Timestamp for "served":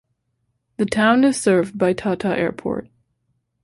1.39-1.77